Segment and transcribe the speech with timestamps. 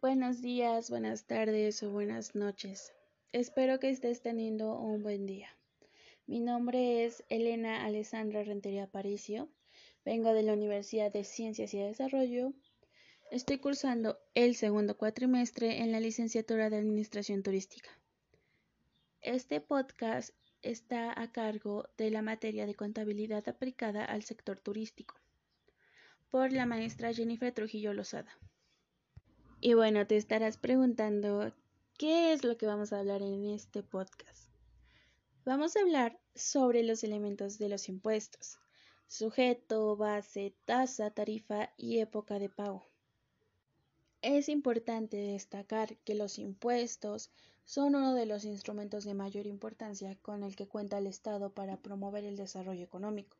[0.00, 2.92] Buenos días, buenas tardes o buenas noches.
[3.32, 5.48] Espero que estés teniendo un buen día.
[6.28, 9.48] Mi nombre es Elena Alessandra Rentería Paricio.
[10.04, 12.52] Vengo de la Universidad de Ciencias y Desarrollo.
[13.32, 17.90] Estoy cursando el segundo cuatrimestre en la licenciatura de Administración Turística.
[19.20, 20.30] Este podcast
[20.62, 25.16] está a cargo de la materia de contabilidad aplicada al sector turístico
[26.30, 28.38] por la maestra Jennifer Trujillo Lozada.
[29.60, 31.52] Y bueno, te estarás preguntando,
[31.98, 34.52] ¿qué es lo que vamos a hablar en este podcast?
[35.44, 38.60] Vamos a hablar sobre los elementos de los impuestos,
[39.08, 42.84] sujeto, base, tasa, tarifa y época de pago.
[44.22, 47.32] Es importante destacar que los impuestos
[47.64, 51.78] son uno de los instrumentos de mayor importancia con el que cuenta el Estado para
[51.78, 53.36] promover el desarrollo económico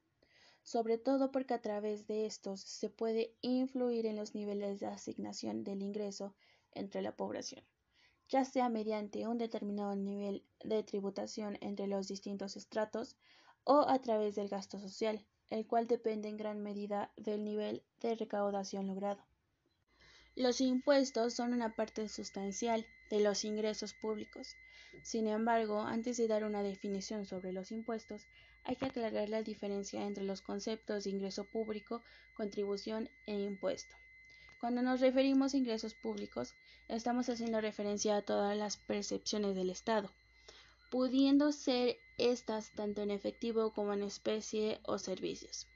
[0.69, 5.65] sobre todo porque a través de estos se puede influir en los niveles de asignación
[5.65, 6.35] del ingreso
[6.73, 7.65] entre la población,
[8.29, 13.17] ya sea mediante un determinado nivel de tributación entre los distintos estratos
[13.65, 18.17] o a través del gasto social, el cual depende en gran medida del nivel de
[18.17, 19.25] recaudación logrado.
[20.37, 24.55] Los impuestos son una parte sustancial de los ingresos públicos.
[25.03, 28.27] Sin embargo, antes de dar una definición sobre los impuestos,
[28.65, 32.03] hay que aclarar la diferencia entre los conceptos de ingreso público,
[32.35, 33.95] contribución e impuesto.
[34.61, 36.55] Cuando nos referimos a ingresos públicos,
[36.89, 40.11] estamos haciendo referencia a todas las percepciones del Estado,
[40.91, 45.69] pudiendo ser estas tanto en efectivo como en especie o servicios.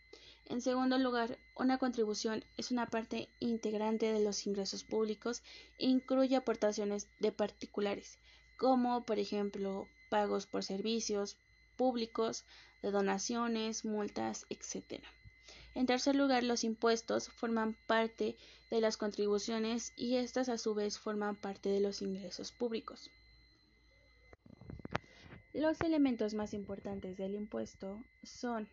[0.47, 5.43] En segundo lugar, una contribución es una parte integrante de los ingresos públicos
[5.79, 8.19] e incluye aportaciones de particulares,
[8.57, 11.37] como por ejemplo pagos por servicios
[11.77, 12.45] públicos,
[12.83, 15.03] de donaciones, multas, etc.
[15.75, 18.37] En tercer lugar, los impuestos forman parte
[18.71, 23.11] de las contribuciones y estas a su vez forman parte de los ingresos públicos.
[25.55, 28.69] Los elementos más importantes del impuesto son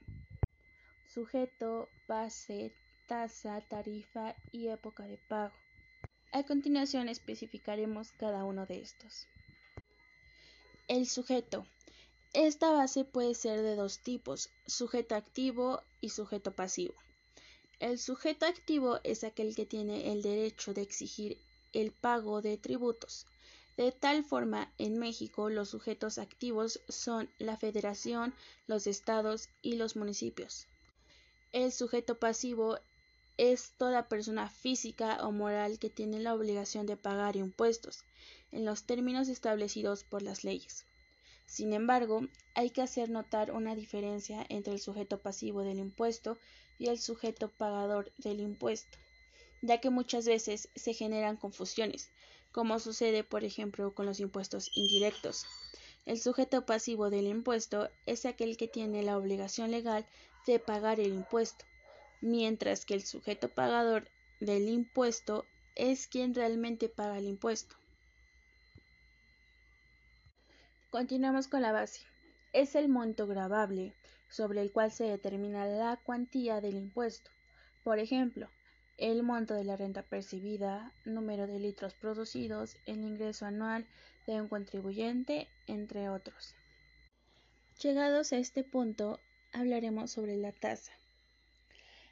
[1.08, 2.74] sujeto, base,
[3.08, 5.54] tasa, tarifa y época de pago.
[6.32, 9.28] A continuación especificaremos cada uno de estos.
[10.88, 11.66] El sujeto
[12.34, 16.94] esta base puede ser de dos tipos, sujeto activo y sujeto pasivo.
[17.80, 21.38] El sujeto activo es aquel que tiene el derecho de exigir
[21.74, 23.26] el pago de tributos.
[23.78, 28.34] De tal forma, en México los sujetos activos son la federación,
[28.68, 30.68] los estados y los municipios.
[31.52, 32.78] El sujeto pasivo
[33.38, 38.04] es toda persona física o moral que tiene la obligación de pagar impuestos,
[38.52, 40.86] en los términos establecidos por las leyes.
[41.50, 42.22] Sin embargo,
[42.54, 46.38] hay que hacer notar una diferencia entre el sujeto pasivo del impuesto
[46.78, 49.00] y el sujeto pagador del impuesto,
[49.64, 52.12] ya que muchas veces se generan confusiones,
[52.52, 55.48] como sucede por ejemplo con los impuestos indirectos.
[56.06, 60.06] El sujeto pasivo del impuesto es aquel que tiene la obligación legal
[60.46, 61.66] de pagar el impuesto,
[62.22, 64.08] mientras que el sujeto pagador
[64.40, 65.46] del impuesto
[65.76, 67.79] es quien realmente paga el impuesto.
[70.90, 72.02] Continuamos con la base.
[72.52, 73.94] Es el monto grabable
[74.28, 77.30] sobre el cual se determina la cuantía del impuesto.
[77.84, 78.50] Por ejemplo,
[78.98, 83.86] el monto de la renta percibida, número de litros producidos, el ingreso anual
[84.26, 86.56] de un contribuyente, entre otros.
[87.84, 89.20] Llegados a este punto,
[89.54, 90.94] hablaremos sobre la tasa.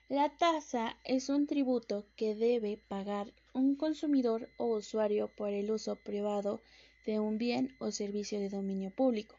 [0.07, 5.95] La tasa es un tributo que debe pagar un consumidor o usuario por el uso
[5.95, 6.61] privado
[7.07, 9.35] de un bien o servicio de dominio público.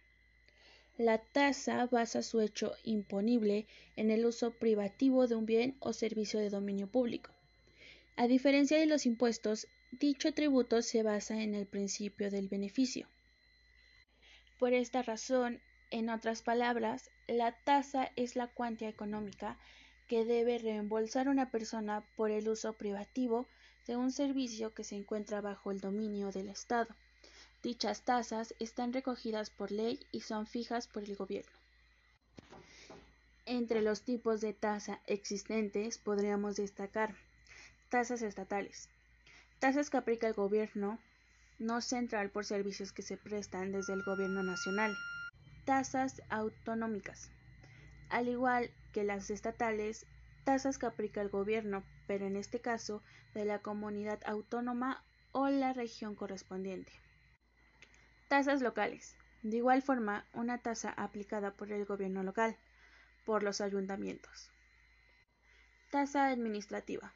[0.96, 6.40] La tasa basa su hecho imponible en el uso privativo de un bien o servicio
[6.40, 7.30] de dominio público.
[8.16, 13.06] A diferencia de los impuestos, dicho tributo se basa en el principio del beneficio.
[14.58, 19.58] Por esta razón, en otras palabras, la tasa es la cuantía económica
[20.08, 23.46] que debe reembolsar una persona por el uso privativo
[23.86, 26.96] de un servicio que se encuentra bajo el dominio del Estado.
[27.62, 31.52] Dichas tasas están recogidas por ley y son fijas por el gobierno.
[33.46, 37.16] Entre los tipos de tasa existentes podríamos destacar
[37.88, 38.88] tasas estatales,
[39.58, 41.00] tasas que aplica el gobierno
[41.58, 44.96] no central por servicios que se prestan desde el gobierno nacional,
[45.64, 47.30] tasas autonómicas,
[48.08, 50.06] al igual que las estatales,
[50.44, 53.02] tasas que aplica el gobierno, pero en este caso
[53.34, 55.02] de la comunidad autónoma
[55.32, 56.92] o la región correspondiente.
[58.28, 59.16] Tasas locales.
[59.42, 62.58] De igual forma, una tasa aplicada por el gobierno local,
[63.24, 64.50] por los ayuntamientos.
[65.90, 67.14] Tasa administrativa.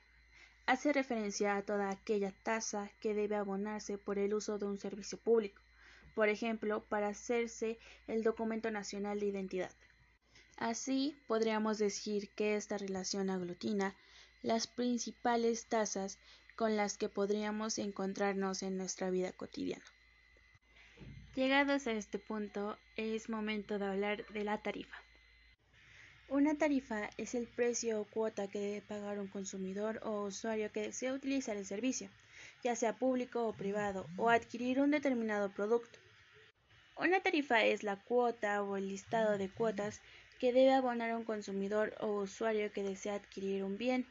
[0.65, 5.19] hace referencia a toda aquella tasa que debe abonarse por el uso de un servicio
[5.19, 5.61] público,
[6.15, 9.73] por ejemplo, para hacerse el documento nacional de identidad.
[10.57, 13.95] Así, podríamos decir que esta relación aglutina
[14.43, 16.19] las principales tasas
[16.57, 19.85] con las que podríamos encontrarnos en nuestra vida cotidiana.
[21.35, 25.03] Llegados a este punto, es momento de hablar de la tarifa.
[26.29, 30.83] Una tarifa es el precio o cuota que debe pagar un consumidor o usuario que
[30.83, 32.11] desea utilizar el servicio,
[32.63, 35.99] ya sea público o privado, o adquirir un determinado producto.
[36.99, 40.03] Una tarifa es la cuota o el listado de cuotas
[40.39, 44.07] que debe abonar un consumidor o usuario que desea adquirir un bien,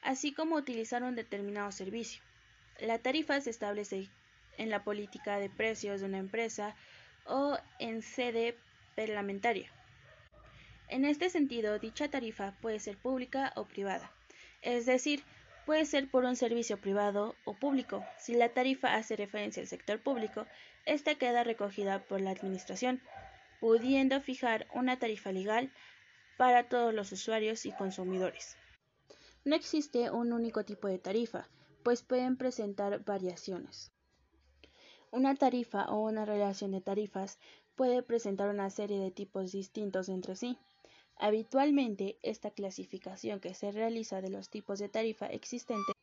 [0.00, 2.22] así como utilizar un determinado servicio.
[2.78, 4.08] La tarifa se establece
[4.60, 6.76] en la política de precios de una empresa
[7.24, 8.56] o en sede
[8.94, 9.72] parlamentaria.
[10.88, 14.12] En este sentido, dicha tarifa puede ser pública o privada,
[14.60, 15.24] es decir,
[15.64, 18.04] puede ser por un servicio privado o público.
[18.18, 20.46] Si la tarifa hace referencia al sector público,
[20.84, 23.00] esta queda recogida por la Administración,
[23.60, 25.72] pudiendo fijar una tarifa legal
[26.36, 28.56] para todos los usuarios y consumidores.
[29.44, 31.48] No existe un único tipo de tarifa,
[31.82, 33.90] pues pueden presentar variaciones.
[35.12, 37.38] Una tarifa o una relación de tarifas
[37.74, 40.58] puede presentar una serie de tipos distintos entre sí.
[41.16, 45.94] Habitualmente, esta clasificación que se realiza de los tipos de tarifa existentes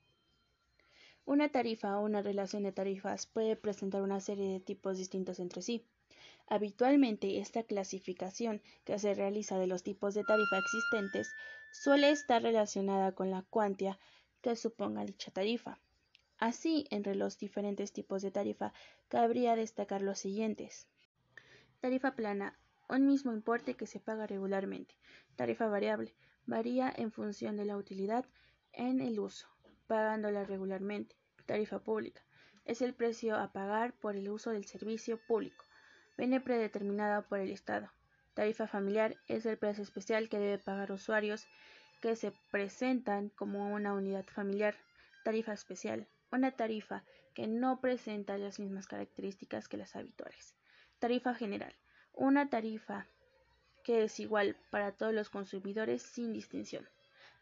[1.27, 5.61] una tarifa o una relación de tarifas puede presentar una serie de tipos distintos entre
[5.61, 5.85] sí.
[6.47, 11.27] Habitualmente, esta clasificación que se realiza de los tipos de tarifa existentes
[11.83, 13.99] suele estar relacionada con la cuantia
[14.41, 15.81] que suponga dicha tarifa.
[16.39, 18.73] Así, entre los diferentes tipos de tarifa,
[19.07, 20.87] cabría destacar los siguientes.
[21.81, 22.57] Tarifa plana
[22.89, 24.95] un mismo importe que se paga regularmente.
[25.35, 26.13] Tarifa variable.
[26.45, 28.25] Varía en función de la utilidad
[28.71, 29.47] en el uso,
[29.87, 31.15] pagándola regularmente.
[31.45, 32.21] Tarifa pública.
[32.65, 35.65] Es el precio a pagar por el uso del servicio público.
[36.17, 37.91] Viene predeterminada por el Estado.
[38.33, 41.47] Tarifa familiar es el precio especial que debe pagar usuarios
[42.01, 44.75] que se presentan como una unidad familiar.
[45.23, 46.07] Tarifa especial.
[46.31, 47.03] Una tarifa
[47.33, 50.55] que no presenta las mismas características que las habituales.
[50.99, 51.75] Tarifa general
[52.17, 53.07] una tarifa
[53.83, 56.87] que es igual para todos los consumidores sin distinción.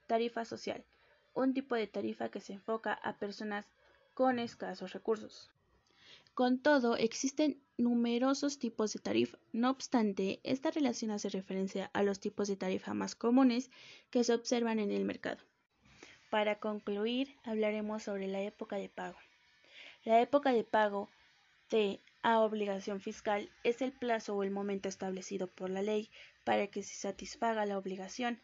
[0.05, 0.83] Tarifa social,
[1.33, 3.65] un tipo de tarifa que se enfoca a personas
[4.13, 5.49] con escasos recursos.
[6.33, 9.39] Con todo, existen numerosos tipos de tarifa.
[9.53, 13.71] No obstante, esta relación hace referencia a los tipos de tarifa más comunes
[14.11, 15.41] que se observan en el mercado.
[16.35, 19.17] Para concluir, hablaremos sobre la época de pago.
[20.03, 21.09] La época de pago
[21.69, 26.11] de a obligación fiscal es el plazo o el momento establecido por la ley
[26.43, 28.41] para que se satisfaga la obligación.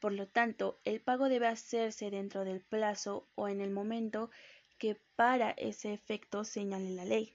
[0.00, 4.30] Por lo tanto, el pago debe hacerse dentro del plazo o en el momento
[4.76, 7.34] que para ese efecto señale la ley.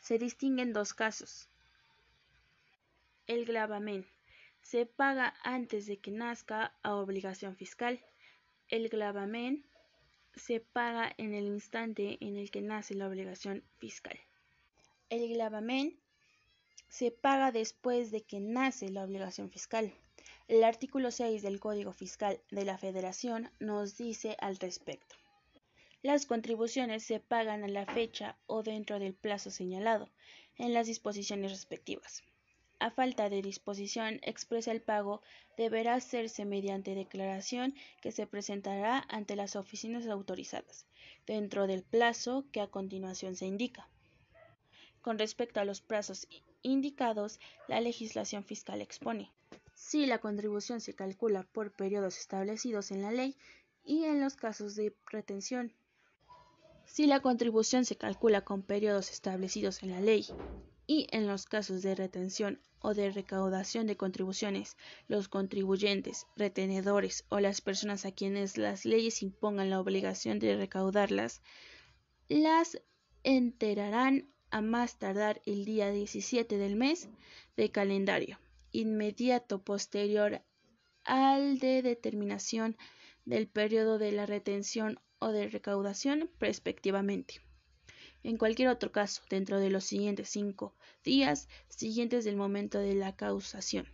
[0.00, 1.50] Se distinguen dos casos.
[3.26, 4.06] El gravamen
[4.62, 8.00] se paga antes de que nazca a obligación fiscal.
[8.68, 9.64] El gravamen
[10.34, 14.18] se paga en el instante en el que nace la obligación fiscal.
[15.10, 16.00] El gravamen
[16.88, 19.92] se paga después de que nace la obligación fiscal.
[20.48, 25.14] El artículo 6 del Código Fiscal de la Federación nos dice al respecto.
[26.02, 30.10] Las contribuciones se pagan a la fecha o dentro del plazo señalado
[30.56, 32.22] en las disposiciones respectivas.
[32.86, 35.22] A falta de disposición expresa el pago
[35.56, 40.84] deberá hacerse mediante declaración que se presentará ante las oficinas autorizadas,
[41.26, 43.88] dentro del plazo que a continuación se indica.
[45.00, 46.28] Con respecto a los plazos
[46.60, 49.30] indicados, la legislación fiscal expone
[49.72, 53.34] si la contribución se calcula por periodos establecidos en la ley
[53.86, 55.72] y en los casos de retención.
[56.84, 60.26] Si la contribución se calcula con periodos establecidos en la ley
[60.86, 64.76] y en los casos de retención o de recaudación de contribuciones,
[65.08, 71.40] los contribuyentes, retenedores o las personas a quienes las leyes impongan la obligación de recaudarlas,
[72.28, 72.80] las
[73.22, 77.08] enterarán a más tardar el día 17 del mes
[77.56, 78.38] de calendario,
[78.72, 80.42] inmediato posterior
[81.04, 82.76] al de determinación
[83.24, 87.43] del periodo de la retención o de recaudación respectivamente.
[88.24, 93.14] En cualquier otro caso, dentro de los siguientes cinco días siguientes del momento de la
[93.14, 93.86] causación.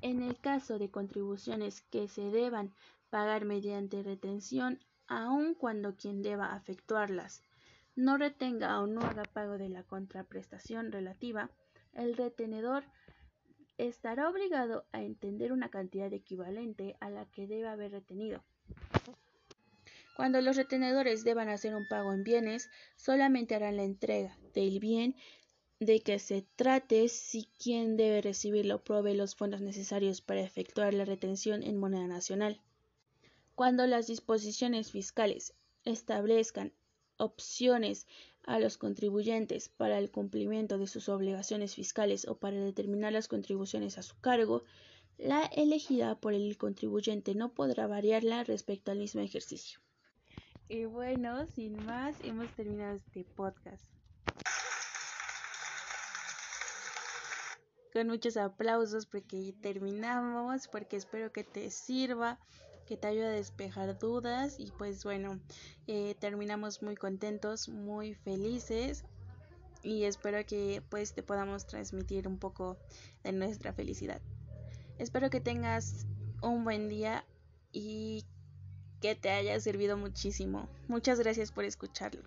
[0.00, 2.72] En el caso de contribuciones que se deban
[3.10, 7.42] pagar mediante retención, aun cuando quien deba efectuarlas
[7.94, 11.50] no retenga o no haga pago de la contraprestación relativa,
[11.92, 12.84] el retenedor
[13.76, 18.42] estará obligado a entender una cantidad equivalente a la que debe haber retenido.
[20.14, 25.16] Cuando los retenedores deban hacer un pago en bienes, solamente harán la entrega del bien
[25.80, 31.06] de que se trate si quien debe recibirlo provee los fondos necesarios para efectuar la
[31.06, 32.60] retención en moneda nacional.
[33.54, 35.54] Cuando las disposiciones fiscales
[35.84, 36.72] establezcan
[37.16, 38.06] opciones
[38.44, 43.98] a los contribuyentes para el cumplimiento de sus obligaciones fiscales o para determinar las contribuciones
[43.98, 44.62] a su cargo,
[45.16, 49.80] la elegida por el contribuyente no podrá variarla respecto al mismo ejercicio.
[50.72, 53.84] Y bueno, sin más, hemos terminado este podcast.
[57.92, 62.38] Con muchos aplausos porque terminamos, porque espero que te sirva
[62.86, 65.38] que te ayude a despejar dudas y pues bueno,
[65.88, 69.04] eh, terminamos muy contentos, muy felices
[69.82, 72.78] y espero que pues te podamos transmitir un poco
[73.22, 74.22] de nuestra felicidad.
[74.96, 76.06] Espero que tengas
[76.40, 77.26] un buen día
[77.72, 78.24] y
[79.02, 80.68] que te haya servido muchísimo.
[80.86, 82.22] Muchas gracias por escucharlo.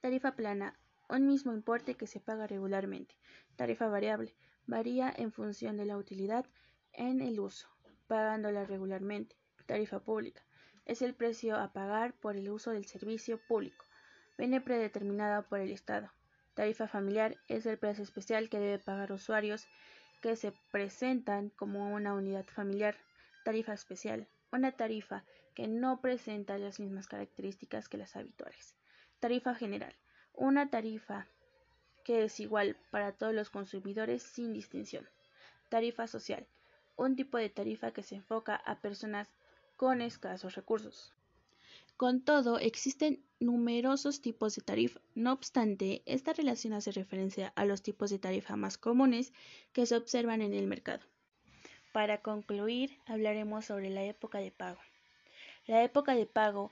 [0.00, 0.78] Tarifa plana.
[1.08, 3.14] Un mismo importe que se paga regularmente.
[3.56, 4.34] Tarifa variable.
[4.66, 6.44] Varía en función de la utilidad
[6.92, 7.68] en el uso
[8.08, 9.36] pagándola regularmente.
[9.66, 10.42] Tarifa pública.
[10.86, 13.84] Es el precio a pagar por el uso del servicio público.
[14.36, 16.10] Viene predeterminada por el Estado.
[16.54, 19.66] Tarifa familiar es el precio especial que debe pagar usuarios
[20.20, 22.96] que se presentan como una unidad familiar.
[23.44, 24.28] Tarifa especial.
[24.54, 28.74] Una tarifa que no presenta las mismas características que las habituales.
[29.20, 29.94] Tarifa general.
[30.32, 31.26] Una tarifa
[32.04, 35.06] que es igual para todos los consumidores sin distinción.
[35.68, 36.46] Tarifa social
[36.96, 39.28] un tipo de tarifa que se enfoca a personas
[39.76, 41.12] con escasos recursos.
[41.96, 45.00] Con todo, existen numerosos tipos de tarifa.
[45.14, 49.32] No obstante, esta relación hace referencia a los tipos de tarifa más comunes
[49.72, 51.04] que se observan en el mercado.
[51.94, 54.80] Para concluir, hablaremos sobre la época de pago.
[55.66, 56.70] La época de pago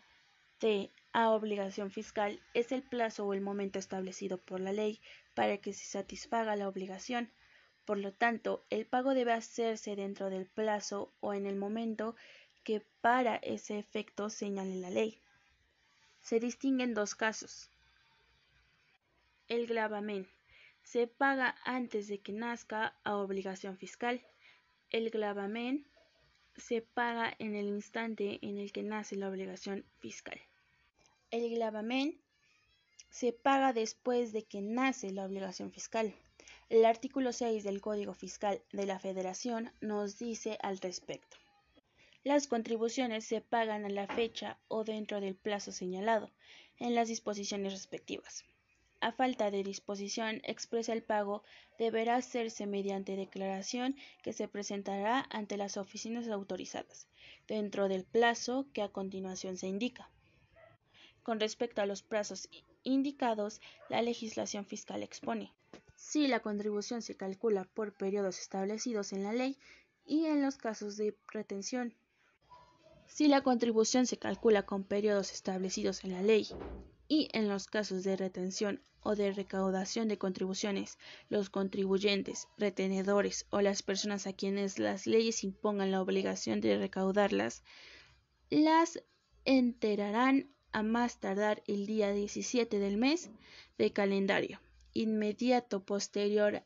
[0.61, 5.01] de a obligación fiscal es el plazo o el momento establecido por la ley
[5.33, 7.31] para que se satisfaga la obligación
[7.85, 12.15] por lo tanto, el pago debe hacerse dentro del plazo o en el momento
[12.63, 15.21] que para ese efecto señale la ley.
[16.21, 17.71] Se distinguen dos casos.
[19.49, 20.29] El gravamen
[20.85, 24.25] se paga antes de que nazca a obligación fiscal.
[24.93, 25.87] El gravamen
[26.55, 30.39] se paga en el instante en el que nace la obligación fiscal.
[31.31, 32.21] El gravamen
[33.09, 36.15] se paga después de que nace la obligación fiscal.
[36.69, 41.39] El artículo 6 del Código Fiscal de la Federación nos dice al respecto.
[42.23, 46.31] Las contribuciones se pagan a la fecha o dentro del plazo señalado
[46.79, 48.45] en las disposiciones respectivas.
[49.03, 51.43] A falta de disposición expresa el pago
[51.77, 57.09] deberá hacerse mediante declaración que se presentará ante las oficinas autorizadas,
[57.49, 60.09] dentro del plazo que a continuación se indica.
[61.25, 62.49] Con respecto a los plazos
[62.85, 65.53] indicados, la legislación fiscal expone
[65.97, 69.59] si la contribución se calcula por periodos establecidos en la ley
[70.07, 71.93] y en los casos de retención.
[73.09, 76.47] Si la contribución se calcula con periodos establecidos en la ley
[77.13, 80.97] y en los casos de retención o de recaudación de contribuciones,
[81.29, 87.65] los contribuyentes, retenedores o las personas a quienes las leyes impongan la obligación de recaudarlas,
[88.49, 89.03] las
[89.45, 93.29] enterarán a más tardar el día 17 del mes
[93.77, 94.63] de calendario
[94.95, 96.63] inmediato posterior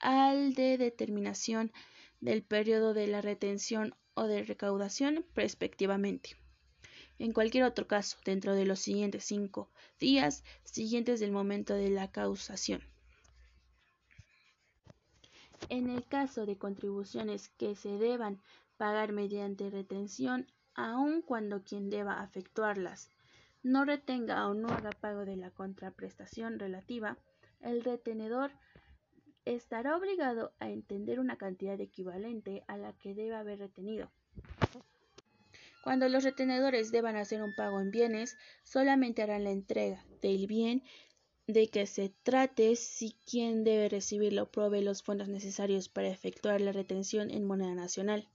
[0.00, 1.70] al de determinación
[2.20, 6.36] del periodo de la retención o de recaudación respectivamente.
[7.18, 12.10] En cualquier otro caso, dentro de los siguientes cinco días siguientes del momento de la
[12.10, 12.82] causación.
[15.70, 18.40] En el caso de contribuciones que se deban
[18.76, 23.10] pagar mediante retención, aun cuando quien deba efectuarlas
[23.62, 27.16] no retenga o no haga pago de la contraprestación relativa,
[27.60, 28.52] el retenedor
[29.44, 34.10] estará obligado a entender una cantidad equivalente a la que debe haber retenido.
[35.86, 40.82] Cuando los retenedores deban hacer un pago en bienes, solamente harán la entrega del bien
[41.46, 46.72] de que se trate si quien debe recibirlo provee los fondos necesarios para efectuar la
[46.72, 48.28] retención en moneda nacional.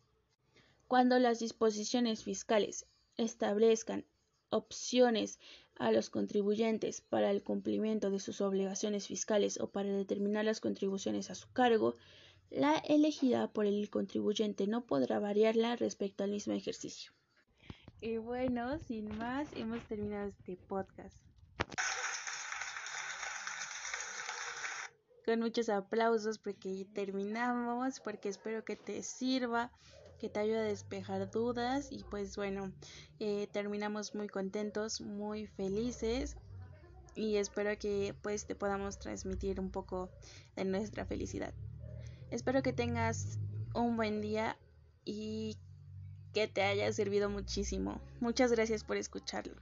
[0.87, 2.85] Cuando las disposiciones fiscales
[3.17, 4.05] establezcan
[4.49, 5.37] opciones
[5.75, 11.29] a los contribuyentes para el cumplimiento de sus obligaciones fiscales o para determinar las contribuciones
[11.29, 11.97] a su cargo,
[12.49, 17.11] la elegida por el contribuyente no podrá variarla respecto al mismo ejercicio.
[18.01, 21.15] Y bueno, sin más, hemos terminado este podcast.
[25.23, 29.71] con muchos aplausos porque terminamos, porque espero que te sirva,
[30.19, 32.73] que te ayude a despejar dudas y pues bueno,
[33.19, 36.37] eh, terminamos muy contentos, muy felices
[37.15, 40.09] y espero que pues te podamos transmitir un poco
[40.55, 41.53] de nuestra felicidad.
[42.29, 43.39] Espero que tengas
[43.73, 44.57] un buen día
[45.05, 45.57] y
[46.33, 48.01] que te haya servido muchísimo.
[48.19, 49.55] Muchas gracias por escucharlo.